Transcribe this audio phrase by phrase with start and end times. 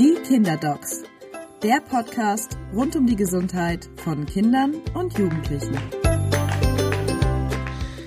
[0.00, 1.02] Die Kinderdocs,
[1.62, 5.76] der Podcast rund um die Gesundheit von Kindern und Jugendlichen.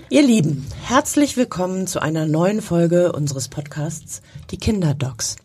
[0.10, 5.36] Ihr Lieben, herzlich willkommen zu einer neuen Folge unseres Podcasts Die Kinderdocs.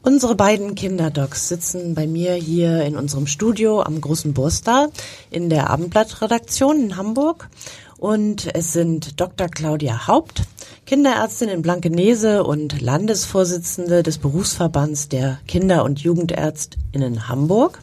[0.00, 4.88] Unsere beiden Kinderdocs sitzen bei mir hier in unserem Studio am Großen Burstar
[5.30, 7.50] in der Abendblattredaktion in Hamburg.
[7.98, 9.48] Und es sind Dr.
[9.48, 10.44] Claudia Haupt,
[10.86, 17.80] Kinderärztin in Blankenese und Landesvorsitzende des Berufsverbands der Kinder- und Jugendärztinnen Hamburg.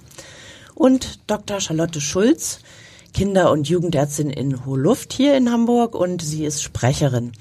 [0.75, 1.59] Und Dr.
[1.59, 2.59] Charlotte Schulz,
[3.13, 7.31] Kinder- und Jugendärztin in Hohluft hier in Hamburg und sie ist Sprecherin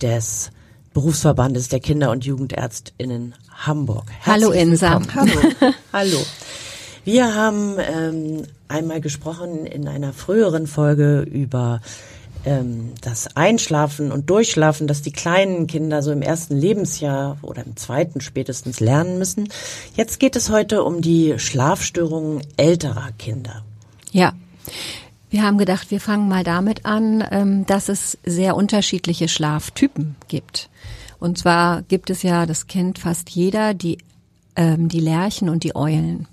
[0.00, 0.50] des
[0.94, 4.04] Berufsverbandes der Kinder- und Jugendärztinnen Hamburg.
[4.20, 5.00] Herzlich Hallo Insa.
[5.14, 5.72] Hallo.
[5.92, 6.18] Hallo.
[7.04, 11.80] Wir haben ähm, einmal gesprochen in einer früheren Folge über
[12.44, 17.76] ähm, das Einschlafen und Durchschlafen, dass die kleinen Kinder so im ersten Lebensjahr oder im
[17.76, 19.48] zweiten spätestens lernen müssen.
[19.96, 23.64] Jetzt geht es heute um die Schlafstörungen älterer Kinder.
[24.10, 24.34] Ja.
[25.30, 30.68] Wir haben gedacht, wir fangen mal damit an, ähm, dass es sehr unterschiedliche Schlaftypen gibt.
[31.18, 33.96] Und zwar gibt es ja, das kennt fast jeder, die,
[34.56, 36.28] ähm, die Lerchen und die Eulen.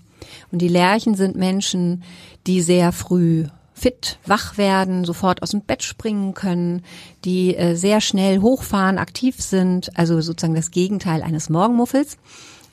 [0.52, 2.04] Und die Lerchen sind Menschen,
[2.46, 3.46] die sehr früh
[3.80, 6.84] fit wach werden, sofort aus dem Bett springen können,
[7.26, 12.18] die äh, sehr schnell hochfahren, aktiv sind, also sozusagen das Gegenteil eines Morgenmuffels.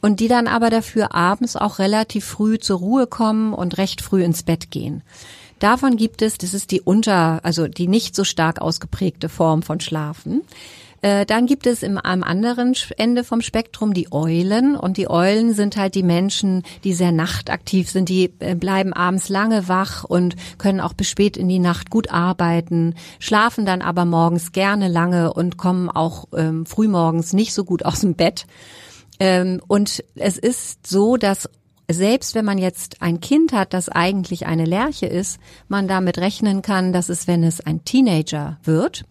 [0.03, 4.23] Und die dann aber dafür abends auch relativ früh zur Ruhe kommen und recht früh
[4.23, 5.03] ins Bett gehen.
[5.59, 9.81] Davon gibt es, das ist die unter, also die nicht so stark ausgeprägte Form von
[9.81, 10.43] Schlafen.
[11.03, 15.53] Äh, dann gibt es im, am anderen Ende vom Spektrum die Eulen und die Eulen
[15.55, 20.37] sind halt die Menschen, die sehr nachtaktiv sind, die äh, bleiben abends lange wach und
[20.59, 25.33] können auch bis spät in die Nacht gut arbeiten, schlafen dann aber morgens gerne lange
[25.33, 28.47] und kommen auch ähm, frühmorgens nicht so gut aus dem Bett.
[29.19, 31.49] Ähm, und es ist so, dass
[31.89, 35.39] selbst wenn man jetzt ein Kind hat, das eigentlich eine Lerche ist,
[35.69, 39.05] man damit rechnen kann, dass es, wenn es ein Teenager wird,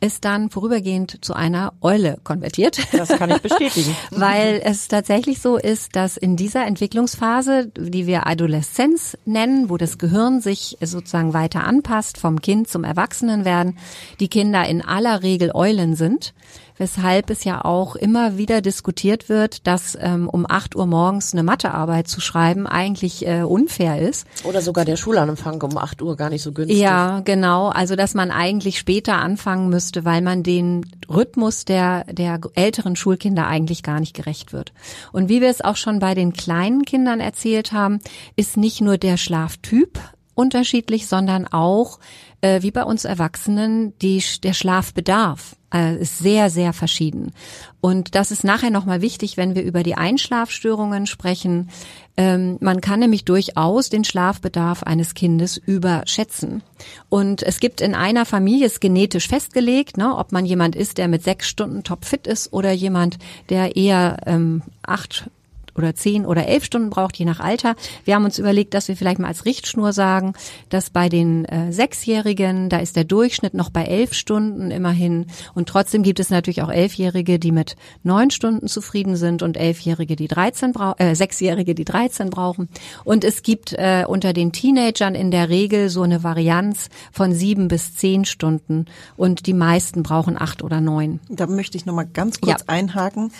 [0.00, 2.78] es dann vorübergehend zu einer Eule konvertiert.
[2.92, 3.96] Das kann ich bestätigen.
[4.10, 9.98] Weil es tatsächlich so ist, dass in dieser Entwicklungsphase, die wir Adoleszenz nennen, wo das
[9.98, 13.78] Gehirn sich sozusagen weiter anpasst, vom Kind zum Erwachsenenwerden,
[14.20, 16.34] die Kinder in aller Regel Eulen sind
[16.76, 21.42] weshalb es ja auch immer wieder diskutiert wird, dass ähm, um 8 Uhr morgens eine
[21.42, 24.26] Mathearbeit zu schreiben eigentlich äh, unfair ist.
[24.44, 26.78] Oder sogar der Schulanfang um 8 Uhr gar nicht so günstig.
[26.78, 27.68] Ja, genau.
[27.68, 33.46] Also dass man eigentlich später anfangen müsste, weil man den Rhythmus der, der älteren Schulkinder
[33.46, 34.72] eigentlich gar nicht gerecht wird.
[35.12, 38.00] Und wie wir es auch schon bei den kleinen Kindern erzählt haben,
[38.36, 40.00] ist nicht nur der Schlaftyp
[40.34, 41.98] unterschiedlich, sondern auch,
[42.40, 47.32] äh, wie bei uns Erwachsenen, die, der Schlafbedarf äh, ist sehr, sehr verschieden.
[47.80, 51.68] Und das ist nachher nochmal wichtig, wenn wir über die Einschlafstörungen sprechen.
[52.16, 56.62] Ähm, man kann nämlich durchaus den Schlafbedarf eines Kindes überschätzen.
[57.08, 61.08] Und es gibt in einer Familie, ist genetisch festgelegt, ne, ob man jemand ist, der
[61.08, 63.18] mit sechs Stunden topfit ist oder jemand,
[63.50, 65.28] der eher ähm, acht
[65.76, 67.76] oder zehn oder elf Stunden braucht, je nach Alter.
[68.04, 70.34] Wir haben uns überlegt, dass wir vielleicht mal als Richtschnur sagen,
[70.68, 75.26] dass bei den äh, Sechsjährigen, da ist der Durchschnitt noch bei elf Stunden immerhin.
[75.54, 80.16] Und trotzdem gibt es natürlich auch Elfjährige, die mit neun Stunden zufrieden sind und Elfjährige,
[80.16, 82.68] die 13 brauchen, äh, Sechsjährige, die 13 brauchen.
[83.04, 87.68] Und es gibt äh, unter den Teenagern in der Regel so eine Varianz von sieben
[87.68, 88.86] bis zehn Stunden
[89.16, 91.20] und die meisten brauchen acht oder neun.
[91.28, 92.68] Da möchte ich nochmal ganz kurz ja.
[92.68, 93.32] einhaken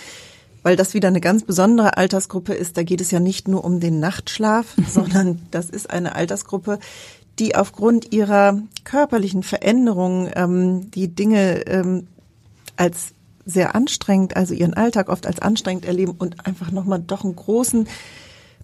[0.65, 2.77] weil das wieder eine ganz besondere Altersgruppe ist.
[2.77, 6.81] Da geht es ja nicht nur um den Nachtschlaf, sondern das ist eine Altersgruppe,
[7.39, 12.09] die aufgrund ihrer körperlichen Veränderungen ähm, die Dinge ähm,
[12.77, 13.13] als
[13.45, 17.87] sehr anstrengend, also ihren Alltag oft als anstrengend erleben und einfach nochmal doch einen großen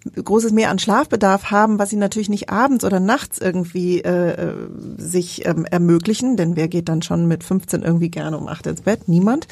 [0.05, 4.55] großes Mehr an Schlafbedarf haben, was sie natürlich nicht abends oder nachts irgendwie äh, äh,
[4.97, 8.83] sich ähm, ermöglichen, denn wer geht dann schon mit 15 irgendwie gerne um 8 ins
[8.83, 9.09] Bett?
[9.09, 9.47] Niemand.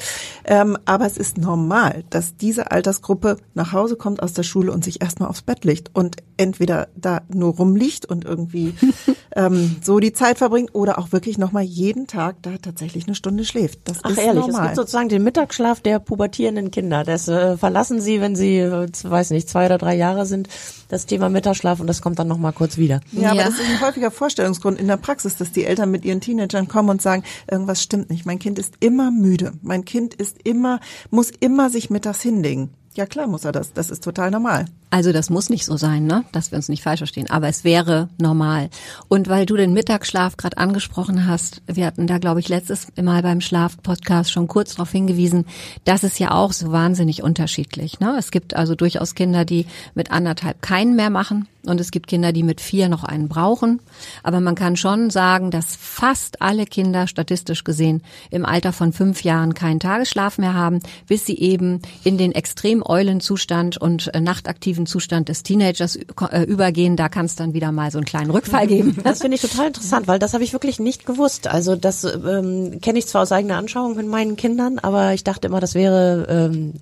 [0.45, 4.83] Ähm, aber es ist normal, dass diese Altersgruppe nach Hause kommt aus der Schule und
[4.83, 8.73] sich erstmal aufs Bett legt und entweder da nur rumliegt und irgendwie
[9.35, 13.43] ähm, so die Zeit verbringt oder auch wirklich nochmal jeden Tag da tatsächlich eine Stunde
[13.43, 13.81] schläft.
[13.85, 14.61] Das Ach ist ehrlich, normal.
[14.61, 17.03] es gibt sozusagen den Mittagsschlaf der pubertierenden Kinder.
[17.03, 20.47] Das äh, verlassen sie, wenn sie, äh, weiß nicht, zwei oder drei Jahre sind,
[20.87, 23.01] das Thema Mittagsschlaf und das kommt dann nochmal kurz wieder.
[23.11, 26.05] Ja, ja, aber das ist ein häufiger Vorstellungsgrund in der Praxis, dass die Eltern mit
[26.05, 28.25] ihren Teenagern kommen und sagen, irgendwas stimmt nicht.
[28.25, 29.51] Mein Kind ist immer müde.
[29.61, 30.79] Mein Kind ist immer,
[31.11, 32.71] muss immer sich mittags hinlegen.
[32.95, 33.73] Ja klar muss er das.
[33.73, 34.65] Das ist total normal.
[34.91, 36.23] Also das muss nicht so sein, ne?
[36.31, 38.69] dass wir uns nicht falsch verstehen, aber es wäre normal.
[39.07, 43.21] Und weil du den Mittagsschlaf gerade angesprochen hast, wir hatten da, glaube ich, letztes Mal
[43.21, 45.45] beim Schlaf-Podcast schon kurz darauf hingewiesen,
[45.85, 47.99] das ist ja auch so wahnsinnig unterschiedlich.
[47.99, 48.15] Ne?
[48.17, 52.31] Es gibt also durchaus Kinder, die mit anderthalb keinen mehr machen und es gibt Kinder,
[52.31, 53.81] die mit vier noch einen brauchen.
[54.23, 58.01] Aber man kann schon sagen, dass fast alle Kinder statistisch gesehen
[58.31, 62.81] im Alter von fünf Jahren keinen Tagesschlaf mehr haben, bis sie eben in den extrem
[62.83, 64.21] eulen Zustand und äh,
[64.79, 66.95] nachtaktiven Zustand des Teenagers äh, übergehen.
[66.95, 68.97] Da kann es dann wieder mal so einen kleinen Rückfall geben.
[69.03, 71.47] Das finde ich total interessant, weil das habe ich wirklich nicht gewusst.
[71.47, 75.47] Also das ähm, kenne ich zwar aus eigener Anschauung mit meinen Kindern, aber ich dachte
[75.47, 76.73] immer, das wäre ähm,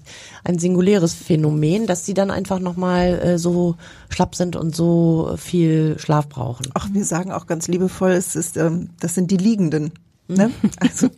[0.44, 3.75] ein singuläres Phänomen, dass sie dann einfach nochmal äh, so
[4.09, 6.67] schlapp sind und so viel Schlaf brauchen.
[6.73, 9.91] Ach, wir sagen auch ganz liebevoll, es ist, ähm, das sind die Liegenden.
[10.27, 10.51] Ne?
[10.79, 11.09] Also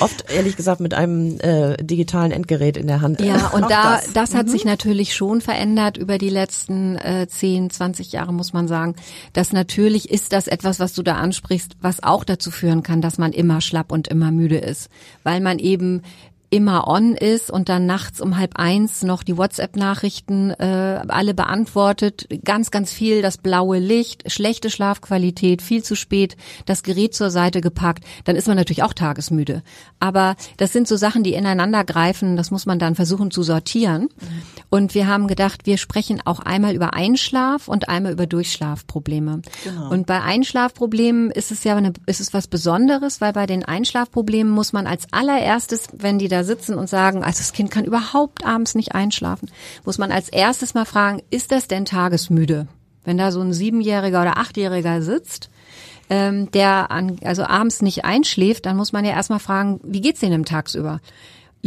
[0.00, 3.20] oft ehrlich gesagt mit einem äh, digitalen Endgerät in der Hand.
[3.20, 4.50] Ja, und da das, das hat mhm.
[4.50, 8.96] sich natürlich schon verändert über die letzten äh, 10, 20 Jahre muss man sagen.
[9.32, 13.18] Das natürlich ist das etwas, was du da ansprichst, was auch dazu führen kann, dass
[13.18, 14.88] man immer schlapp und immer müde ist,
[15.22, 16.02] weil man eben
[16.50, 22.28] immer on ist und dann nachts um halb eins noch die WhatsApp-Nachrichten äh, alle beantwortet,
[22.44, 27.60] ganz, ganz viel das blaue Licht, schlechte Schlafqualität, viel zu spät, das Gerät zur Seite
[27.60, 29.62] gepackt, dann ist man natürlich auch tagesmüde.
[29.98, 34.08] Aber das sind so Sachen, die ineinander greifen, das muss man dann versuchen zu sortieren.
[34.70, 39.42] Und wir haben gedacht, wir sprechen auch einmal über Einschlaf und einmal über Durchschlafprobleme.
[39.64, 39.90] Genau.
[39.90, 44.52] Und bei Einschlafproblemen ist es ja eine, ist es was Besonderes, weil bei den Einschlafproblemen
[44.52, 48.44] muss man als allererstes, wenn die da sitzen und sagen, also das Kind kann überhaupt
[48.44, 49.50] abends nicht einschlafen,
[49.84, 52.66] muss man als erstes mal fragen, ist das denn tagesmüde?
[53.04, 55.50] Wenn da so ein Siebenjähriger oder Achtjähriger sitzt,
[56.08, 60.20] ähm, der an, also abends nicht einschläft, dann muss man ja erstmal fragen, wie geht's
[60.20, 61.00] denen tagsüber?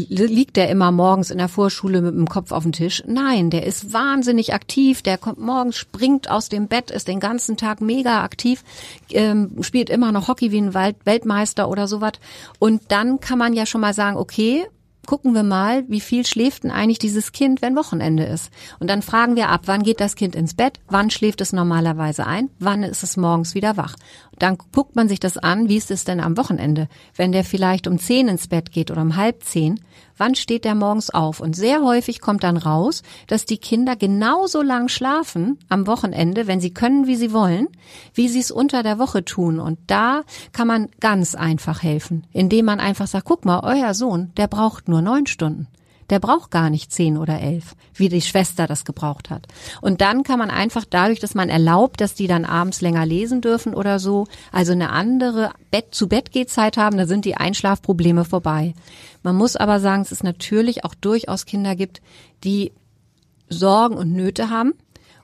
[0.07, 3.03] Liegt der immer morgens in der Vorschule mit dem Kopf auf dem Tisch?
[3.07, 5.01] Nein, der ist wahnsinnig aktiv.
[5.01, 8.63] Der kommt morgens, springt aus dem Bett, ist den ganzen Tag mega aktiv,
[9.11, 12.13] ähm, spielt immer noch Hockey wie ein Weltmeister oder sowas.
[12.59, 14.65] Und dann kann man ja schon mal sagen, okay,
[15.09, 18.51] gucken wir mal, wie viel schläft denn eigentlich dieses Kind, wenn Wochenende ist.
[18.77, 22.27] Und dann fragen wir ab, wann geht das Kind ins Bett, wann schläft es normalerweise
[22.27, 23.95] ein, wann ist es morgens wieder wach.
[24.39, 27.87] Dann guckt man sich das an, wie ist es denn am Wochenende, wenn der vielleicht
[27.87, 29.79] um zehn ins Bett geht oder um halb zehn,
[30.17, 31.41] wann steht der morgens auf?
[31.41, 36.61] Und sehr häufig kommt dann raus, dass die Kinder genauso lang schlafen am Wochenende, wenn
[36.61, 37.67] sie können, wie sie wollen,
[38.13, 39.59] wie sie es unter der Woche tun.
[39.59, 40.21] Und da
[40.53, 44.87] kann man ganz einfach helfen, indem man einfach sagt, guck mal, euer Sohn, der braucht
[44.87, 45.67] nur neun Stunden.
[46.09, 49.47] Der braucht gar nicht zehn oder elf, wie die Schwester das gebraucht hat.
[49.81, 53.41] Und dann kann man einfach dadurch, dass man erlaubt, dass die dann abends länger lesen
[53.41, 58.25] dürfen oder so, also eine andere Bett zu Bett Zeit haben, da sind die Einschlafprobleme
[58.25, 58.73] vorbei.
[59.23, 62.01] Man muss aber sagen, es natürlich auch durchaus Kinder gibt,
[62.43, 62.71] die
[63.49, 64.73] Sorgen und Nöte haben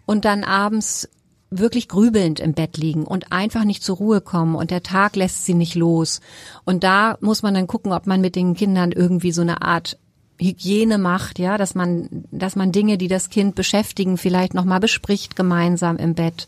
[0.05, 1.09] und dann abends
[1.49, 5.45] wirklich grübelnd im Bett liegen und einfach nicht zur Ruhe kommen und der Tag lässt
[5.45, 6.21] sie nicht los.
[6.65, 9.97] Und da muss man dann gucken, ob man mit den Kindern irgendwie so eine Art
[10.39, 15.35] Hygiene macht, ja, dass man, dass man Dinge, die das Kind beschäftigen, vielleicht nochmal bespricht
[15.35, 16.47] gemeinsam im Bett.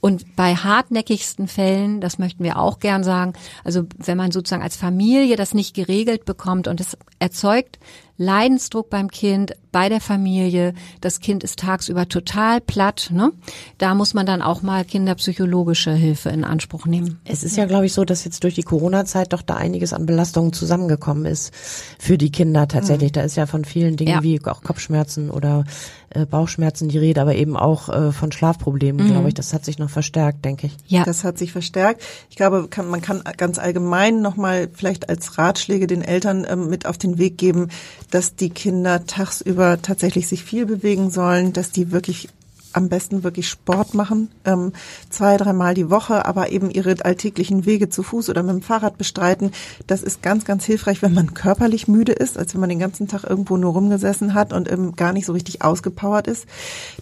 [0.00, 3.32] Und bei hartnäckigsten Fällen, das möchten wir auch gern sagen,
[3.64, 7.78] also wenn man sozusagen als Familie das nicht geregelt bekommt und es erzeugt
[8.16, 10.72] Leidensdruck beim Kind, bei der Familie.
[11.00, 13.08] Das Kind ist tagsüber total platt.
[13.12, 13.32] Ne?
[13.76, 17.18] Da muss man dann auch mal kinderpsychologische Hilfe in Anspruch nehmen.
[17.24, 20.06] Es ist ja, glaube ich, so, dass jetzt durch die Corona-Zeit doch da einiges an
[20.06, 21.52] Belastungen zusammengekommen ist
[21.98, 23.10] für die Kinder tatsächlich.
[23.10, 23.14] Mhm.
[23.14, 24.22] Da ist ja von vielen Dingen ja.
[24.22, 25.64] wie auch Kopfschmerzen oder
[26.10, 29.10] äh, Bauchschmerzen die Rede, aber eben auch äh, von Schlafproblemen, mhm.
[29.10, 29.34] glaube ich.
[29.34, 30.76] Das hat sich noch verstärkt, denke ich.
[30.86, 32.00] Ja, das hat sich verstärkt.
[32.30, 36.86] Ich glaube, kann, man kann ganz allgemein nochmal vielleicht als Ratschläge den Eltern ähm, mit
[36.86, 37.70] auf den Weg geben,
[38.12, 42.28] dass die Kinder tagsüber tatsächlich sich viel bewegen sollen, dass die wirklich
[42.74, 44.72] am besten wirklich Sport machen, ähm,
[45.10, 48.98] zwei, dreimal die Woche, aber eben ihre alltäglichen Wege zu Fuß oder mit dem Fahrrad
[48.98, 49.52] bestreiten.
[49.86, 53.08] Das ist ganz, ganz hilfreich, wenn man körperlich müde ist, als wenn man den ganzen
[53.08, 56.46] Tag irgendwo nur rumgesessen hat und ähm, gar nicht so richtig ausgepowert ist.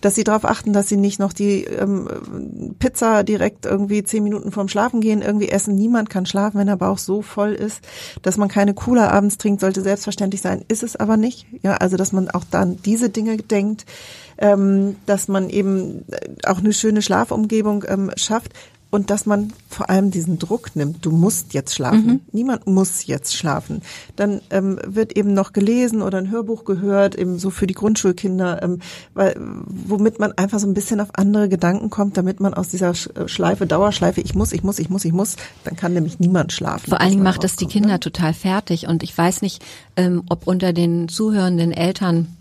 [0.00, 2.09] Dass sie darauf achten, dass sie nicht noch die ähm,
[2.79, 5.75] Pizza direkt irgendwie zehn Minuten vorm Schlafen gehen, irgendwie essen.
[5.75, 7.81] Niemand kann schlafen, wenn der Bauch so voll ist,
[8.23, 11.47] dass man keine Cooler abends trinkt, sollte selbstverständlich sein, ist es aber nicht.
[11.62, 13.87] Ja, also dass man auch dann diese Dinge denkt
[14.43, 16.05] ähm, dass man eben
[16.45, 18.53] auch eine schöne Schlafumgebung ähm, schafft
[18.91, 21.07] und dass man vor allem diesen Druck nimmt.
[21.07, 22.07] Du musst jetzt schlafen.
[22.07, 22.21] Mhm.
[22.33, 23.81] Niemand muss jetzt schlafen.
[24.17, 28.63] Dann ähm, wird eben noch gelesen oder ein Hörbuch gehört, eben so für die Grundschulkinder,
[28.63, 28.81] ähm,
[29.15, 32.93] weil, womit man einfach so ein bisschen auf andere Gedanken kommt, damit man aus dieser
[32.95, 36.91] Schleife, Dauerschleife, ich muss, ich muss, ich muss, ich muss, dann kann nämlich niemand schlafen.
[36.91, 38.01] Vor allen Dingen macht das die Kinder ne?
[38.01, 38.89] total fertig.
[38.89, 39.63] Und ich weiß nicht,
[39.97, 42.37] ähm, ob unter den zuhörenden Eltern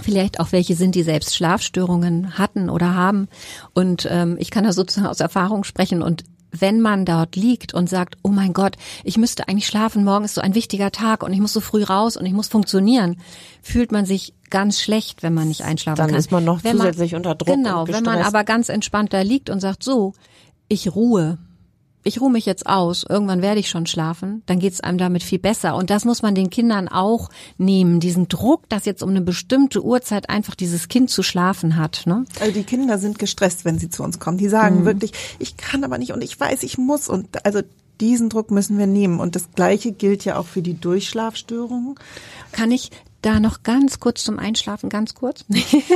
[0.00, 3.28] vielleicht auch welche sind, die selbst Schlafstörungen hatten oder haben.
[3.74, 7.88] Und ähm, ich kann da sozusagen aus Erfahrung sprechen und wenn man dort liegt und
[7.88, 11.32] sagt, oh mein Gott, ich müsste eigentlich schlafen, morgen ist so ein wichtiger Tag und
[11.32, 13.16] ich muss so früh raus und ich muss funktionieren,
[13.62, 16.12] fühlt man sich ganz schlecht, wenn man nicht einschlafen Dann kann.
[16.12, 17.56] Dann ist man noch wenn zusätzlich man, unter Druck.
[17.56, 20.12] Genau, wenn man aber ganz entspannt da liegt und sagt, so,
[20.68, 21.38] ich ruhe,
[22.04, 25.38] ich ruhe mich jetzt aus, irgendwann werde ich schon schlafen, dann geht's einem damit viel
[25.38, 25.76] besser.
[25.76, 29.84] Und das muss man den Kindern auch nehmen, diesen Druck, dass jetzt um eine bestimmte
[29.84, 32.02] Uhrzeit einfach dieses Kind zu schlafen hat.
[32.06, 32.24] Ne?
[32.40, 34.38] Also die Kinder sind gestresst, wenn sie zu uns kommen.
[34.38, 34.84] Die sagen mhm.
[34.84, 37.08] wirklich, ich kann aber nicht und ich weiß, ich muss.
[37.08, 37.60] Und also
[38.00, 39.20] diesen Druck müssen wir nehmen.
[39.20, 41.94] Und das Gleiche gilt ja auch für die Durchschlafstörungen.
[42.50, 42.90] Kann ich
[43.22, 45.44] da noch ganz kurz zum Einschlafen, ganz kurz,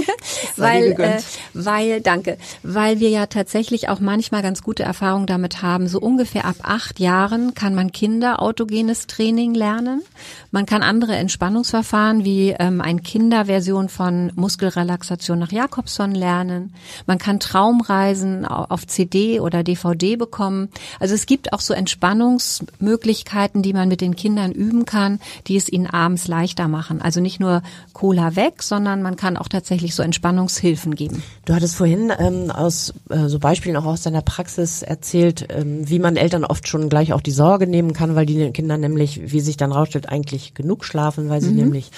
[0.56, 1.21] weil, äh,
[1.54, 5.88] weil, danke, weil wir ja tatsächlich auch manchmal ganz gute Erfahrungen damit haben.
[5.88, 10.02] So ungefähr ab acht Jahren kann man Kinder autogenes Training lernen.
[10.50, 16.73] Man kann andere Entspannungsverfahren wie ähm, ein Kinderversion von Muskelrelaxation nach Jakobson lernen.
[17.06, 20.68] Man kann Traumreisen auf CD oder DVD bekommen.
[21.00, 25.68] Also es gibt auch so Entspannungsmöglichkeiten, die man mit den Kindern üben kann, die es
[25.68, 27.02] ihnen abends leichter machen.
[27.16, 27.62] Also nicht nur
[27.94, 31.23] Cola weg, sondern man kann auch tatsächlich so Entspannungshilfen geben.
[31.46, 35.99] Du hattest vorhin ähm, aus äh, so Beispielen auch aus deiner Praxis erzählt, ähm, wie
[35.99, 39.40] man Eltern oft schon gleich auch die Sorge nehmen kann, weil die Kinder nämlich, wie
[39.40, 41.56] sich dann rausstellt, eigentlich genug schlafen, weil sie mhm.
[41.56, 41.90] nämlich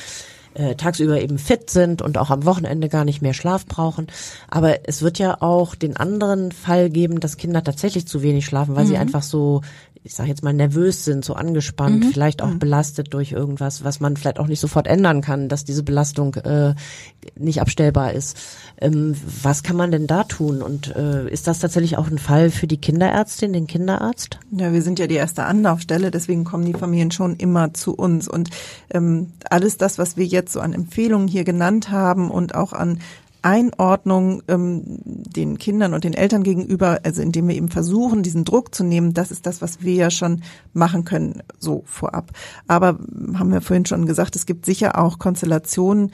[0.55, 4.07] äh, tagsüber eben fit sind und auch am Wochenende gar nicht mehr Schlaf brauchen.
[4.49, 8.77] Aber es wird ja auch den anderen Fall geben, dass Kinder tatsächlich zu wenig schlafen,
[8.77, 8.89] weil mhm.
[8.89, 9.63] sie einfach so
[10.05, 12.11] ich sage jetzt mal, nervös sind, so angespannt, mhm.
[12.11, 12.59] vielleicht auch mhm.
[12.59, 16.75] belastet durch irgendwas, was man vielleicht auch nicht sofort ändern kann, dass diese Belastung äh,
[17.37, 18.37] nicht abstellbar ist.
[18.81, 20.63] Ähm, was kann man denn da tun?
[20.63, 24.39] Und äh, ist das tatsächlich auch ein Fall für die Kinderärztin, den Kinderarzt?
[24.51, 28.29] Ja, wir sind ja die erste Anlaufstelle, deswegen kommen die Familien schon immer zu uns.
[28.29, 28.51] Und
[28.91, 33.01] ähm, alles das, was wir jetzt so an Empfehlungen hier genannt haben und auch an
[33.43, 38.75] Einordnung ähm, den Kindern und den Eltern gegenüber, also indem wir eben versuchen, diesen Druck
[38.75, 40.43] zu nehmen, das ist das, was wir ja schon
[40.73, 42.31] machen können, so vorab.
[42.67, 42.99] Aber
[43.35, 46.13] haben wir vorhin schon gesagt, es gibt sicher auch Konstellationen,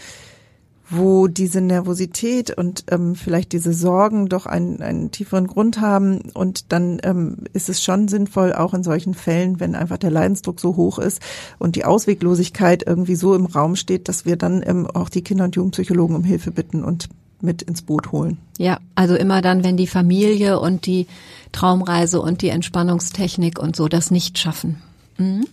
[0.91, 6.21] wo diese Nervosität und ähm, vielleicht diese Sorgen doch einen, einen tieferen Grund haben.
[6.35, 10.61] Und dann ähm, ist es schon sinnvoll, auch in solchen Fällen, wenn einfach der Leidensdruck
[10.61, 11.23] so hoch ist
[11.59, 15.45] und die Ausweglosigkeit irgendwie so im Raum steht, dass wir dann ähm, auch die Kinder-
[15.45, 17.09] und Jugendpsychologen um Hilfe bitten und
[17.41, 18.39] mit ins Boot holen.
[18.59, 21.07] Ja, also immer dann, wenn die Familie und die
[21.53, 24.83] Traumreise und die Entspannungstechnik und so das nicht schaffen.
[25.19, 25.47] Mhm.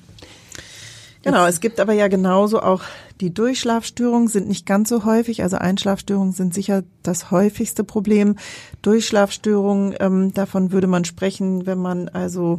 [1.23, 2.81] Genau, es gibt aber ja genauso auch
[3.19, 5.43] die Durchschlafstörungen sind nicht ganz so häufig.
[5.43, 8.37] Also Einschlafstörungen sind sicher das häufigste Problem.
[8.81, 12.57] Durchschlafstörungen, ähm, davon würde man sprechen, wenn man also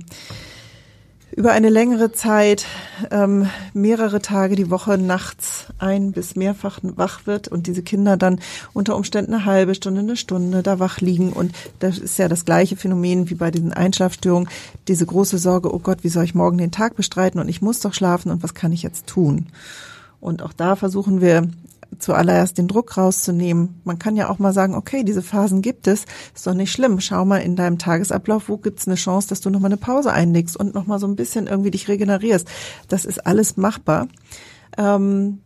[1.35, 2.67] über eine längere Zeit,
[3.11, 8.39] ähm, mehrere Tage die Woche nachts ein bis mehrfach wach wird und diese Kinder dann
[8.75, 11.33] unter Umständen eine halbe Stunde, eine Stunde da wach liegen.
[11.33, 14.49] Und das ist ja das gleiche Phänomen wie bei diesen Einschlafstörungen.
[14.89, 17.81] Diese große Sorge, oh Gott, wie soll ich morgen den Tag bestreiten und ich muss
[17.81, 19.47] doch schlafen und was kann ich jetzt tun?
[20.21, 21.49] Und auch da versuchen wir
[21.99, 23.81] zuallererst den Druck rauszunehmen.
[23.85, 27.01] Man kann ja auch mal sagen, okay, diese Phasen gibt es, ist doch nicht schlimm.
[27.01, 30.57] Schau mal in deinem Tagesablauf, wo gibt's eine Chance, dass du nochmal eine Pause einlegst
[30.57, 32.49] und nochmal so ein bisschen irgendwie dich regenerierst.
[32.89, 34.09] Das ist alles machbar.
[34.77, 35.41] Ähm,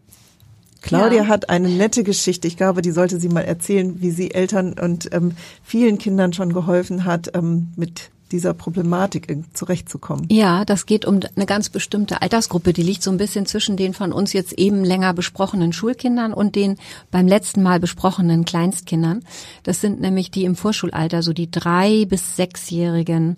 [0.82, 1.28] Claudia ja.
[1.28, 2.46] hat eine nette Geschichte.
[2.46, 6.52] Ich glaube, die sollte sie mal erzählen, wie sie Eltern und ähm, vielen Kindern schon
[6.52, 10.26] geholfen hat, ähm, mit dieser Problematik zurechtzukommen.
[10.30, 13.95] Ja, das geht um eine ganz bestimmte Altersgruppe, die liegt so ein bisschen zwischen den
[13.95, 16.76] von uns jetzt eben länger besprochenen Schulkindern und den
[17.11, 19.25] beim letzten Mal besprochenen Kleinstkindern.
[19.62, 23.37] Das sind nämlich die im Vorschulalter, so die drei bis sechsjährigen.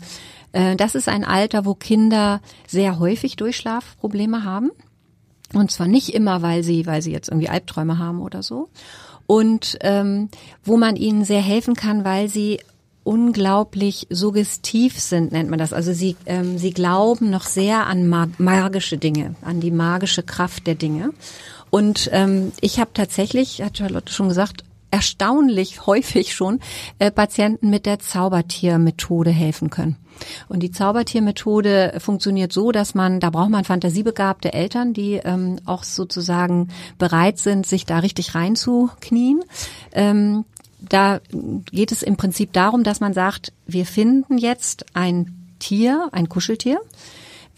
[0.53, 4.71] Äh, das ist ein Alter, wo Kinder sehr häufig Durchschlafprobleme haben.
[5.55, 8.69] Und zwar nicht immer, weil sie, weil sie jetzt irgendwie Albträume haben oder so.
[9.27, 10.29] Und ähm,
[10.65, 12.61] wo man ihnen sehr helfen kann, weil sie
[13.09, 15.73] unglaublich suggestiv sind, nennt man das.
[15.73, 20.67] Also sie, ähm, sie glauben noch sehr an mag magische Dinge, an die magische Kraft
[20.67, 21.15] der Dinge.
[21.71, 26.61] Und ähm, ich habe tatsächlich, hat Charlotte schon gesagt, erstaunlich häufig schon
[26.99, 29.97] äh, Patienten mit der Zaubertiermethode helfen können.
[30.49, 35.83] Und die Zaubertiermethode funktioniert so, dass man, da braucht man fantasiebegabte Eltern, die ähm, auch
[35.83, 39.45] sozusagen bereit sind, sich da richtig reinzuknien.
[39.93, 40.45] Ähm,
[40.81, 41.21] da
[41.73, 46.81] geht es im Prinzip darum, dass man sagt, wir finden jetzt ein Tier, ein Kuscheltier,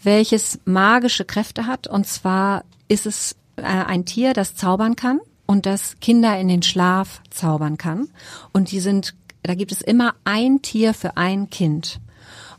[0.03, 1.87] welches magische Kräfte hat.
[1.87, 6.63] Und zwar ist es äh, ein Tier, das zaubern kann und das Kinder in den
[6.63, 8.07] Schlaf zaubern kann.
[8.53, 9.13] Und die sind,
[9.43, 11.99] da gibt es immer ein Tier für ein Kind.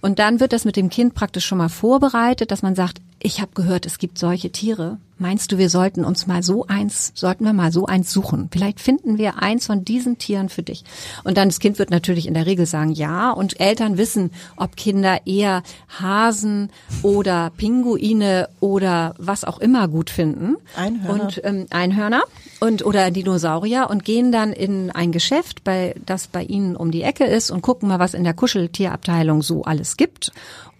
[0.00, 3.40] Und dann wird das mit dem Kind praktisch schon mal vorbereitet, dass man sagt, ich
[3.40, 7.45] habe gehört, es gibt solche Tiere meinst du, wir sollten uns mal so eins, sollten
[7.45, 8.49] wir mal so eins suchen?
[8.52, 10.85] Vielleicht finden wir eins von diesen Tieren für dich.
[11.25, 14.76] Und dann das Kind wird natürlich in der Regel sagen ja und Eltern wissen, ob
[14.76, 15.62] Kinder eher
[16.00, 16.71] Hasen
[17.02, 20.57] oder Pinguine oder was auch immer gut finden.
[20.76, 21.25] Einhörner.
[21.25, 22.23] Und ähm, Einhörner
[22.61, 27.02] und oder Dinosaurier und gehen dann in ein Geschäft, bei das bei ihnen um die
[27.02, 30.33] Ecke ist und gucken mal, was in der Kuscheltierabteilung so alles gibt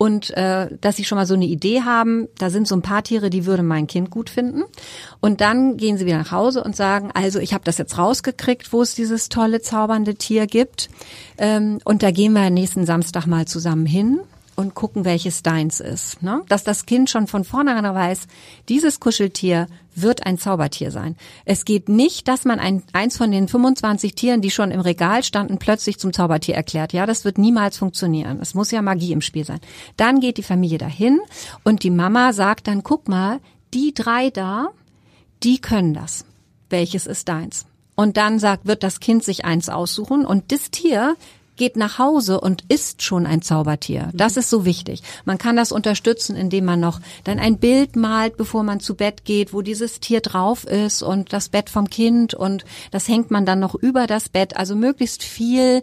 [0.03, 3.05] und äh, dass sie schon mal so eine Idee haben, da sind so ein paar
[3.05, 4.65] Tiere, die würde mein Kind gut finden.
[5.21, 8.73] Und dann gehen sie wieder nach Hause und sagen, also ich habe das jetzt rausgekriegt,
[8.73, 10.89] wo es dieses tolle, zaubernde Tier gibt.
[11.39, 14.21] Ähm, und da gehen wir nächsten Samstag mal zusammen hin
[14.55, 16.23] und gucken, welches deins ist.
[16.23, 16.43] Ne?
[16.49, 18.27] Dass das Kind schon von vornherein weiß,
[18.69, 21.17] dieses Kuscheltier wird ein Zaubertier sein.
[21.45, 25.23] Es geht nicht, dass man ein, eins von den 25 Tieren, die schon im Regal
[25.23, 26.93] standen, plötzlich zum Zaubertier erklärt.
[26.93, 28.39] Ja, das wird niemals funktionieren.
[28.41, 29.61] Es muss ja Magie im Spiel sein.
[29.97, 31.21] Dann geht die Familie dahin
[31.62, 33.41] und die Mama sagt dann, guck mal,
[33.75, 34.69] die drei da,
[35.43, 36.25] die können das.
[36.71, 37.67] Welches ist deins?
[37.95, 41.17] Und dann sagt, wird das Kind sich eins aussuchen und das Tier
[41.57, 44.09] geht nach Hause und ist schon ein Zaubertier.
[44.14, 45.02] Das ist so wichtig.
[45.25, 49.25] Man kann das unterstützen, indem man noch dann ein Bild malt, bevor man zu Bett
[49.25, 53.45] geht, wo dieses Tier drauf ist und das Bett vom Kind und das hängt man
[53.45, 54.57] dann noch über das Bett.
[54.57, 55.83] Also möglichst viel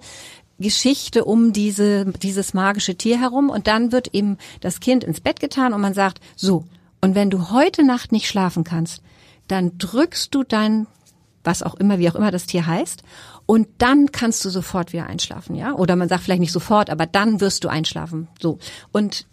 [0.60, 5.40] Geschichte um diese, dieses magische Tier herum und dann wird eben das Kind ins Bett
[5.40, 6.66] getan und man sagt, so,
[7.02, 9.02] und wenn du heute Nacht nicht schlafen kannst,
[9.48, 10.88] dann drückst du dein,
[11.44, 13.04] was auch immer, wie auch immer das Tier heißt,
[13.46, 15.74] und dann kannst du sofort wieder einschlafen, ja?
[15.74, 18.28] Oder man sagt vielleicht nicht sofort, aber dann wirst du einschlafen.
[18.40, 18.60] So.
[18.92, 19.26] Und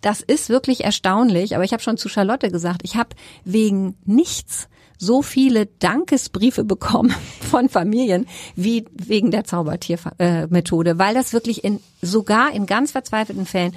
[0.00, 4.68] das ist wirklich erstaunlich, aber ich habe schon zu Charlotte gesagt, ich habe wegen nichts
[4.96, 11.80] so viele Dankesbriefe bekommen von Familien wie wegen der Zaubertiermethode, äh, weil das wirklich in
[12.02, 13.74] sogar in ganz verzweifelten Fällen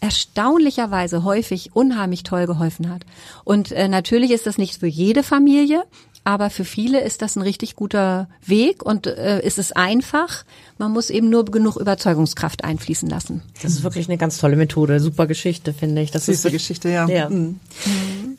[0.00, 3.02] erstaunlicherweise häufig unheimlich toll geholfen hat.
[3.44, 5.84] Und äh, natürlich ist das nicht für jede Familie,
[6.24, 10.44] aber für viele ist das ein richtig guter Weg und äh, ist es einfach.
[10.78, 13.42] Man muss eben nur genug Überzeugungskraft einfließen lassen.
[13.62, 16.10] Das ist wirklich eine ganz tolle Methode, super Geschichte, finde ich.
[16.10, 17.08] Das Süße ist Geschichte, ja.
[17.08, 17.30] ja.
[17.30, 17.58] Mhm.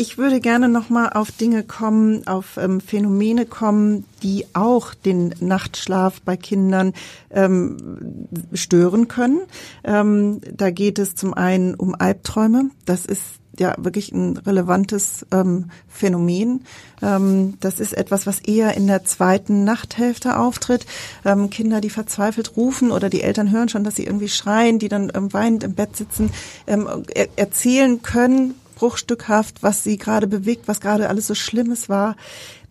[0.01, 6.22] Ich würde gerne nochmal auf Dinge kommen, auf ähm, Phänomene kommen, die auch den Nachtschlaf
[6.22, 6.93] bei Kindern
[7.29, 9.41] ähm, stören können.
[9.84, 12.71] Ähm, da geht es zum einen um Albträume.
[12.86, 13.21] Das ist
[13.60, 16.65] ja wirklich ein relevantes ähm, Phänomen.
[17.04, 20.88] Ähm, das ist etwas, was eher in der zweiten Nachthälfte auftritt.
[21.25, 24.89] Ähm, Kinder, die verzweifelt rufen oder die Eltern hören schon, dass sie irgendwie schreien, die
[24.89, 26.32] dann ähm, weinend im Bett sitzen,
[26.65, 32.15] ähm, er erzählen können, bruchstückhaft, was sie gerade bewegt, was gerade alles so Schlimmes war,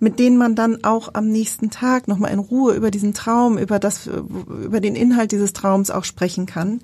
[0.01, 3.79] mit denen man dann auch am nächsten Tag nochmal in Ruhe über diesen Traum, über
[3.79, 6.81] das, über den Inhalt dieses Traums auch sprechen kann.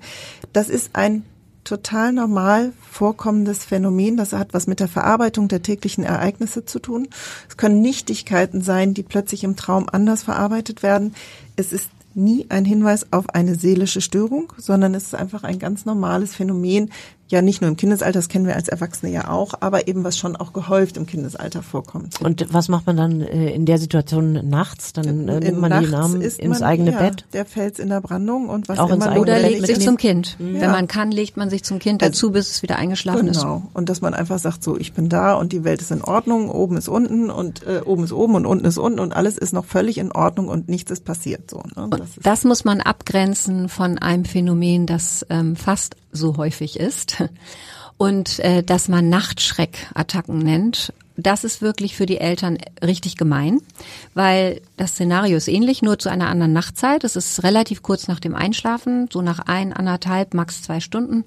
[0.53, 1.23] Das ist ein
[1.65, 4.15] total normal vorkommendes Phänomen.
[4.15, 7.09] Das hat was mit der Verarbeitung der täglichen Ereignisse zu tun.
[7.49, 11.13] Es können Nichtigkeiten sein, die plötzlich im Traum anders verarbeitet werden.
[11.57, 15.83] Es ist nie ein Hinweis auf eine seelische Störung, sondern es ist einfach ein ganz
[15.83, 16.91] normales Phänomen,
[17.29, 20.17] ja nicht nur im Kindesalter, das kennen wir als Erwachsene ja auch, aber eben was
[20.17, 22.21] schon auch gehäuft im Kindesalter vorkommt.
[22.21, 24.93] Und was macht man dann äh, in der Situation nachts?
[24.93, 27.25] Dann äh, nimmt man die Namen ins man, eigene ja, Bett?
[27.33, 30.37] Der fällt in der Brandung und was auch immer ins Oder legt sich zum Kind.
[30.39, 30.61] Ja.
[30.61, 33.31] Wenn man kann, legt man sich zum Kind dazu, bis es wieder eingeschlafen genau.
[33.31, 33.41] ist.
[33.41, 33.63] Genau.
[33.73, 36.49] Und dass man einfach sagt, so ich bin da und die Welt ist in Ordnung,
[36.49, 39.53] oben ist unten und äh, oben ist oben und unten ist unten und alles ist
[39.53, 41.51] noch völlig in Ordnung und nichts ist passiert.
[41.51, 41.89] So, ne?
[41.89, 47.23] das, das muss man abgrenzen von einem Phänomen, das ähm, fast so häufig ist
[47.97, 50.93] und äh, dass man Nachtschreckattacken nennt.
[51.19, 53.59] Das ist wirklich für die Eltern richtig gemein,
[54.13, 57.03] weil das Szenario ist ähnlich, nur zu einer anderen Nachtzeit.
[57.03, 61.23] Es ist relativ kurz nach dem Einschlafen, so nach ein, anderthalb, max zwei Stunden.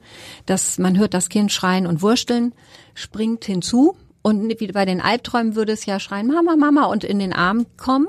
[0.46, 2.52] dass man hört das Kind schreien und wursteln,
[2.94, 7.18] springt hinzu und wie bei den Albträumen würde es ja schreien, Mama, Mama und in
[7.18, 8.06] den Arm kommen.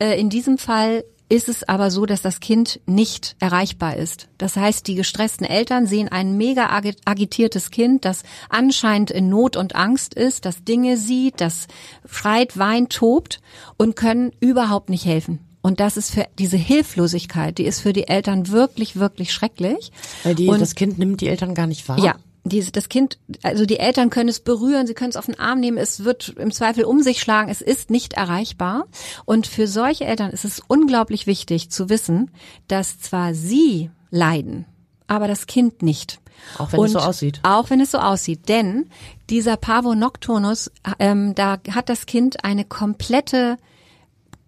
[0.00, 4.28] Äh, in diesem Fall ist es aber so, dass das Kind nicht erreichbar ist.
[4.38, 6.68] Das heißt, die gestressten Eltern sehen ein mega
[7.04, 11.68] agitiertes Kind, das anscheinend in Not und Angst ist, das Dinge sieht, das
[12.06, 13.40] schreit, weint, tobt
[13.76, 15.40] und können überhaupt nicht helfen.
[15.62, 19.92] Und das ist für diese Hilflosigkeit, die ist für die Eltern wirklich, wirklich schrecklich.
[20.24, 21.98] Weil die, und, das Kind nimmt die Eltern gar nicht wahr.
[22.00, 25.38] Ja, diese, das Kind, also die Eltern können es berühren, sie können es auf den
[25.38, 28.86] Arm nehmen, es wird im Zweifel um sich schlagen, es ist nicht erreichbar.
[29.24, 32.30] Und für solche Eltern ist es unglaublich wichtig zu wissen,
[32.68, 34.66] dass zwar sie leiden,
[35.06, 36.20] aber das Kind nicht.
[36.58, 37.40] Auch wenn Und es so aussieht.
[37.44, 38.48] Auch wenn es so aussieht.
[38.48, 38.88] Denn
[39.30, 43.58] dieser Pavo Nocturnus, ähm, da hat das Kind eine komplette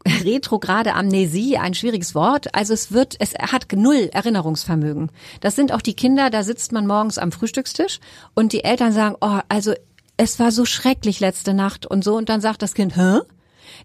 [0.07, 2.55] retrograde Amnesie, ein schwieriges Wort.
[2.55, 5.11] Also es wird, es hat null Erinnerungsvermögen.
[5.41, 8.01] Das sind auch die Kinder, da sitzt man morgens am Frühstückstisch
[8.35, 9.73] und die Eltern sagen, oh, also
[10.17, 13.21] es war so schrecklich letzte Nacht und so und dann sagt das Kind, hä?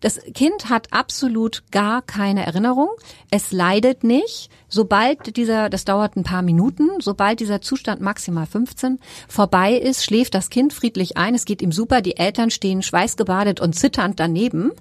[0.01, 2.89] Das Kind hat absolut gar keine Erinnerung.
[3.31, 4.49] Es leidet nicht.
[4.67, 10.35] Sobald dieser, das dauert ein paar Minuten, sobald dieser Zustand maximal 15 vorbei ist, schläft
[10.35, 11.33] das Kind friedlich ein.
[11.33, 12.01] Es geht ihm super.
[12.01, 14.71] Die Eltern stehen schweißgebadet und zitternd daneben.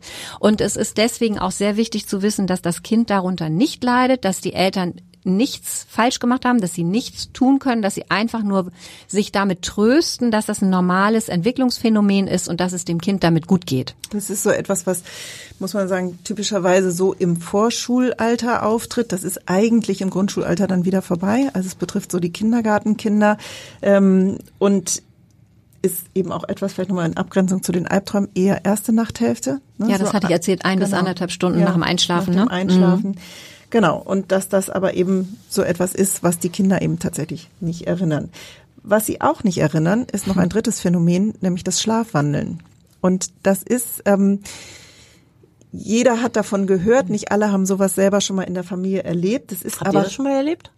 [0.40, 4.24] Und es ist deswegen auch sehr wichtig zu wissen, dass das Kind darunter nicht leidet,
[4.24, 4.94] dass die Eltern
[5.28, 8.72] nichts falsch gemacht haben, dass sie nichts tun können, dass sie einfach nur
[9.06, 13.46] sich damit trösten, dass das ein normales Entwicklungsphänomen ist und dass es dem Kind damit
[13.46, 13.94] gut geht.
[14.10, 15.02] Das ist so etwas, was,
[15.58, 19.12] muss man sagen, typischerweise so im Vorschulalter auftritt.
[19.12, 21.48] Das ist eigentlich im Grundschulalter dann wieder vorbei.
[21.52, 23.38] Also es betrifft so die Kindergartenkinder.
[23.82, 25.02] Ähm, und
[25.82, 29.60] ist eben auch etwas, vielleicht nochmal in Abgrenzung zu den Albträumen, eher erste Nachthälfte.
[29.78, 29.90] Ne?
[29.90, 30.86] Ja, das so, hatte ich erzählt, ein genau.
[30.86, 32.34] bis anderthalb Stunden ja, nach dem Einschlafen.
[32.34, 32.52] Nach dem ne?
[32.52, 33.10] Einschlafen.
[33.10, 33.18] Mhm.
[33.70, 37.86] Genau, und dass das aber eben so etwas ist, was die Kinder eben tatsächlich nicht
[37.86, 38.30] erinnern.
[38.82, 42.62] Was sie auch nicht erinnern, ist noch ein drittes Phänomen, nämlich das Schlafwandeln.
[43.00, 44.40] Und das ist, ähm,
[45.72, 49.52] jeder hat davon gehört, nicht alle haben sowas selber schon mal in der Familie erlebt.
[49.52, 50.70] Das ist Habt aber ihr das schon mal erlebt?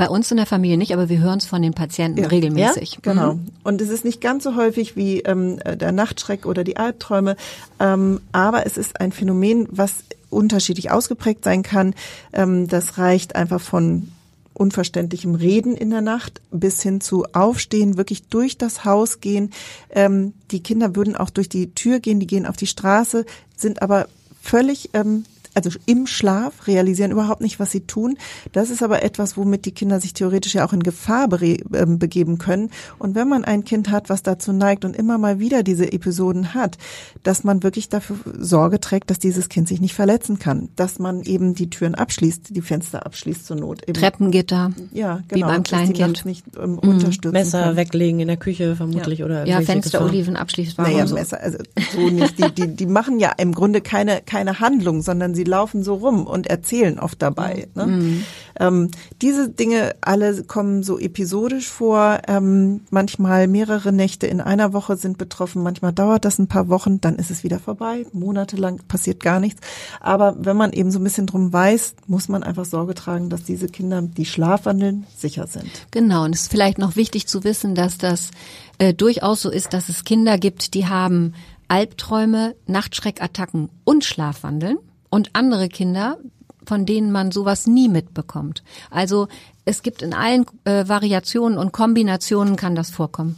[0.00, 2.28] Bei uns in der Familie nicht, aber wir hören es von den Patienten ja.
[2.28, 2.92] regelmäßig.
[2.94, 2.98] Ja?
[3.02, 3.34] Genau.
[3.34, 3.48] Mhm.
[3.64, 7.36] Und es ist nicht ganz so häufig wie ähm, der Nachtschreck oder die Albträume,
[7.78, 11.94] ähm, aber es ist ein Phänomen, was unterschiedlich ausgeprägt sein kann.
[12.32, 14.10] Ähm, das reicht einfach von
[14.54, 19.50] unverständlichem Reden in der Nacht bis hin zu Aufstehen, wirklich durch das Haus gehen.
[19.90, 23.82] Ähm, die Kinder würden auch durch die Tür gehen, die gehen auf die Straße, sind
[23.82, 24.08] aber
[24.40, 28.16] völlig ähm, also im Schlaf, realisieren überhaupt nicht, was sie tun.
[28.52, 31.86] Das ist aber etwas, womit die Kinder sich theoretisch ja auch in Gefahr be äh,
[31.86, 32.70] begeben können.
[32.98, 36.54] Und wenn man ein Kind hat, was dazu neigt und immer mal wieder diese Episoden
[36.54, 36.78] hat,
[37.22, 41.22] dass man wirklich dafür Sorge trägt, dass dieses Kind sich nicht verletzen kann, dass man
[41.22, 43.82] eben die Türen abschließt, die Fenster abschließt zur Not.
[43.82, 43.94] Eben.
[43.94, 44.72] Treppengitter.
[44.92, 45.46] Ja, genau.
[45.46, 46.24] Wie beim kleinen Kind.
[46.24, 47.76] Nicht ähm, unterstützen Messer kann.
[47.76, 49.24] weglegen in der Küche vermutlich ja.
[49.24, 50.78] oder ja Fenster, Oliven abschließt.
[50.78, 51.14] Naja, so.
[51.14, 51.58] Messer, also
[51.94, 52.38] so nicht.
[52.38, 56.26] Die, die, die machen ja im Grunde keine keine Handlung, sondern sie laufen so rum
[56.26, 57.68] und erzählen oft dabei.
[57.74, 57.86] Ne?
[57.86, 58.24] Mhm.
[58.58, 58.90] Ähm,
[59.22, 62.20] diese Dinge alle kommen so episodisch vor.
[62.28, 65.62] Ähm, manchmal mehrere Nächte in einer Woche sind betroffen.
[65.62, 68.06] Manchmal dauert das ein paar Wochen, dann ist es wieder vorbei.
[68.12, 69.60] Monatelang passiert gar nichts.
[70.00, 73.44] Aber wenn man eben so ein bisschen drum weiß, muss man einfach Sorge tragen, dass
[73.44, 75.70] diese Kinder, die schlafwandeln, sicher sind.
[75.90, 76.24] Genau.
[76.24, 78.30] Und es ist vielleicht noch wichtig zu wissen, dass das
[78.78, 81.34] äh, durchaus so ist, dass es Kinder gibt, die haben
[81.68, 84.78] Albträume, Nachtschreckattacken und Schlafwandeln
[85.10, 86.18] und andere Kinder,
[86.64, 88.62] von denen man sowas nie mitbekommt.
[88.90, 89.28] Also
[89.64, 93.36] es gibt in allen äh, Variationen und Kombinationen kann das vorkommen.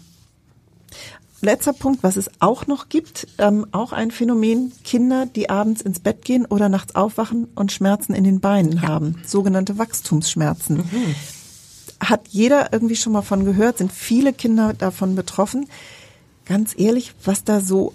[1.45, 5.99] Letzter Punkt, was es auch noch gibt, ähm, auch ein Phänomen, Kinder, die abends ins
[5.99, 8.83] Bett gehen oder nachts aufwachen und Schmerzen in den Beinen ja.
[8.83, 10.77] haben, sogenannte Wachstumsschmerzen.
[10.77, 11.15] Mhm.
[11.99, 15.67] Hat jeder irgendwie schon mal von gehört, sind viele Kinder davon betroffen.
[16.45, 17.93] Ganz ehrlich, was da so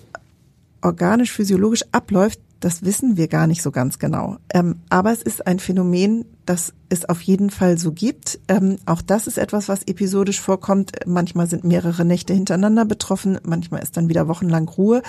[0.81, 4.37] organisch, physiologisch abläuft, das wissen wir gar nicht so ganz genau.
[4.53, 8.39] Ähm, aber es ist ein Phänomen, das es auf jeden Fall so gibt.
[8.47, 10.91] Ähm, auch das ist etwas, was episodisch vorkommt.
[11.05, 15.01] Manchmal sind mehrere Nächte hintereinander betroffen, manchmal ist dann wieder wochenlang Ruhe.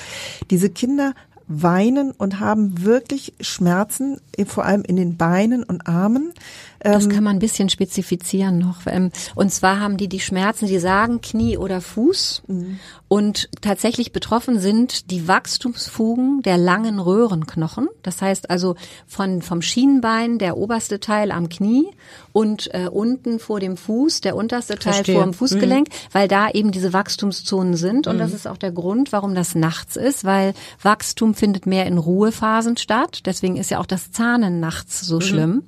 [0.50, 1.14] Diese Kinder
[1.48, 6.32] weinen und haben wirklich Schmerzen, vor allem in den Beinen und Armen.
[6.80, 8.86] Das ähm, kann man ein bisschen spezifizieren noch.
[8.86, 12.42] Ähm, und zwar haben die die Schmerzen, die sagen Knie oder Fuß.
[12.46, 12.78] Mhm.
[13.08, 17.88] Und tatsächlich betroffen sind die Wachstumsfugen der langen Röhrenknochen.
[18.02, 21.86] Das heißt also von, vom Schienbein, der oberste Teil am Knie
[22.32, 25.14] und äh, unten vor dem Fuß, der unterste Teil Verstehe.
[25.14, 25.92] vor dem Fußgelenk, mhm.
[26.12, 28.06] weil da eben diese Wachstumszonen sind.
[28.06, 28.20] Und mhm.
[28.20, 32.76] das ist auch der Grund, warum das nachts ist, weil Wachstum findet mehr in Ruhephasen
[32.76, 33.22] statt.
[33.24, 35.20] Deswegen ist ja auch das Zahnen nachts so mhm.
[35.22, 35.62] schlimm.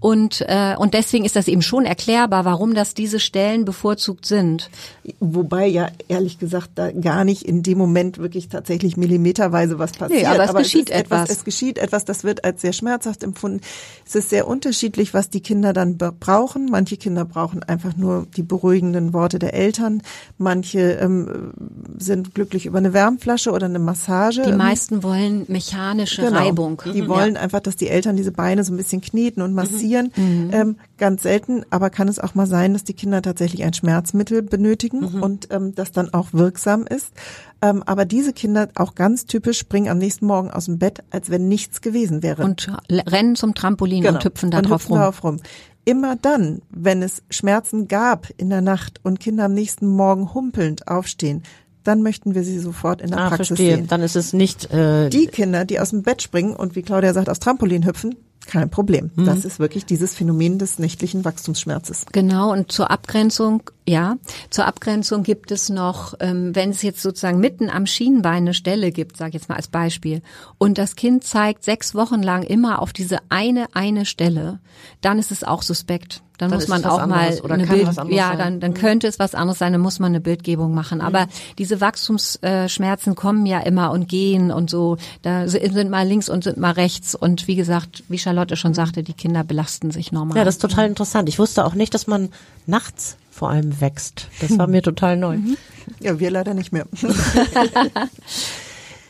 [0.00, 4.70] Und, äh, und deswegen ist das eben schon erklärbar, warum das diese Stellen bevorzugt sind.
[5.20, 10.22] Wobei ja ehrlich gesagt da gar nicht in dem Moment wirklich tatsächlich millimeterweise was passiert.
[10.22, 11.22] Nee, aber es aber geschieht es etwas.
[11.24, 11.36] etwas.
[11.38, 13.60] Es geschieht etwas, das wird als sehr schmerzhaft empfunden.
[14.06, 16.66] Es ist sehr unterschiedlich, was die Kinder dann brauchen.
[16.70, 20.02] Manche Kinder brauchen einfach nur die beruhigenden Worte der Eltern.
[20.38, 21.52] Manche ähm,
[21.98, 24.42] sind glücklich über eine Wärmflasche oder eine Massage.
[24.42, 26.38] Die meisten wollen mechanische genau.
[26.38, 26.82] Reibung.
[26.92, 27.08] Die mhm.
[27.08, 30.12] wollen einfach, dass die Eltern diese Beine so ein bisschen kneten und massieren.
[30.16, 30.33] Mhm.
[30.52, 34.42] Ähm, ganz selten, aber kann es auch mal sein, dass die Kinder tatsächlich ein Schmerzmittel
[34.42, 35.22] benötigen mhm.
[35.22, 37.12] und ähm, das dann auch wirksam ist.
[37.62, 41.30] Ähm, aber diese Kinder, auch ganz typisch, springen am nächsten Morgen aus dem Bett, als
[41.30, 42.42] wenn nichts gewesen wäre.
[42.42, 44.14] Und rennen zum Trampolin genau.
[44.14, 44.98] und hüpfen da und drauf hüpfen rum.
[45.00, 45.40] Darauf rum.
[45.86, 50.88] Immer dann, wenn es Schmerzen gab in der Nacht und Kinder am nächsten Morgen humpelnd
[50.88, 51.42] aufstehen,
[51.84, 53.76] dann möchten wir sie sofort in der ah, Praxis verstehe.
[53.76, 53.86] sehen.
[53.86, 57.12] Dann ist es nicht äh, die Kinder, die aus dem Bett springen und wie Claudia
[57.12, 59.10] sagt, aufs Trampolin hüpfen, kein Problem.
[59.14, 59.26] Mhm.
[59.26, 62.06] Das ist wirklich dieses Phänomen des nächtlichen Wachstumsschmerzes.
[62.12, 64.16] Genau, und zur Abgrenzung Ja,
[64.48, 68.92] zur Abgrenzung gibt es noch, ähm, wenn es jetzt sozusagen mitten am Schienbein eine Stelle
[68.92, 70.22] gibt, sage ich jetzt mal als Beispiel,
[70.56, 74.60] und das Kind zeigt sechs Wochen lang immer auf diese eine eine Stelle,
[75.02, 76.22] dann ist es auch suspekt.
[76.38, 78.76] Dann, dann muss man auch mal eine Bild, ja, dann, dann mhm.
[78.76, 81.00] könnte es was anderes sein, dann muss man eine Bildgebung machen.
[81.00, 81.30] Aber mhm.
[81.58, 84.96] diese Wachstumsschmerzen kommen ja immer und gehen und so.
[85.22, 87.14] Da sind mal links und sind mal rechts.
[87.14, 90.36] Und wie gesagt, wie Charlotte schon sagte, die Kinder belasten sich normal.
[90.36, 91.28] Ja, das ist total interessant.
[91.28, 92.30] Ich wusste auch nicht, dass man
[92.66, 94.28] nachts vor allem wächst.
[94.40, 95.38] Das war mir total neu.
[95.38, 95.56] Mhm.
[96.00, 96.86] Ja, wir leider nicht mehr.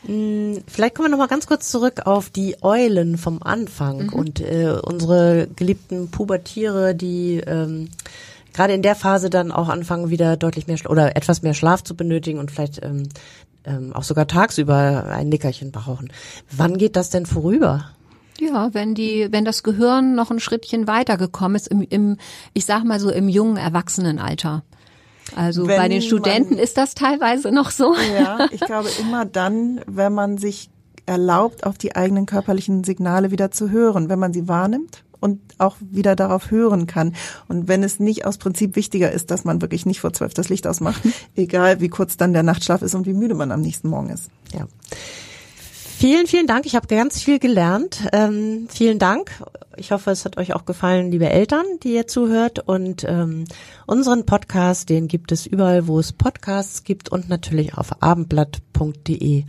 [0.07, 4.13] Mm, vielleicht kommen wir noch mal ganz kurz zurück auf die Eulen vom Anfang mhm.
[4.13, 7.89] und äh, unsere geliebten Pubertiere, die ähm,
[8.53, 11.95] gerade in der Phase dann auch anfangen, wieder deutlich mehr oder etwas mehr Schlaf zu
[11.95, 13.09] benötigen und vielleicht ähm,
[13.63, 16.11] ähm, auch sogar tagsüber ein Nickerchen brauchen.
[16.51, 17.89] Wann geht das denn vorüber?
[18.39, 22.17] Ja, wenn die, wenn das Gehirn noch ein Schrittchen weitergekommen ist im, im
[22.53, 24.63] ich sag mal so im jungen Erwachsenenalter.
[25.35, 27.95] Also wenn bei den Studenten man, ist das teilweise noch so.
[28.13, 30.69] Ja, ich glaube immer dann, wenn man sich
[31.05, 35.77] erlaubt, auf die eigenen körperlichen Signale wieder zu hören, wenn man sie wahrnimmt und auch
[35.79, 37.15] wieder darauf hören kann.
[37.47, 40.49] Und wenn es nicht aus Prinzip wichtiger ist, dass man wirklich nicht vor zwölf das
[40.49, 41.01] Licht ausmacht,
[41.35, 44.29] egal wie kurz dann der Nachtschlaf ist und wie müde man am nächsten Morgen ist.
[44.53, 44.67] Ja.
[46.05, 46.67] Vielen, vielen Dank.
[46.67, 48.07] Ich habe ganz viel gelernt.
[48.13, 49.31] Ähm, vielen Dank.
[49.75, 52.59] Ich hoffe, es hat euch auch gefallen, liebe Eltern, die ihr zuhört.
[52.59, 53.45] Und ähm,
[53.87, 59.45] unseren Podcast, den gibt es überall, wo es Podcasts gibt und natürlich auf abendblatt.de.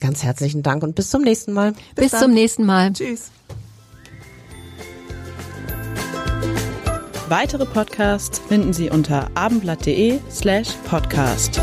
[0.00, 1.74] Ganz herzlichen Dank und bis zum nächsten Mal.
[1.94, 2.92] Bis, bis zum nächsten Mal.
[2.92, 3.30] Tschüss.
[7.28, 11.60] Weitere Podcasts finden Sie unter abendblatt.de slash podcast.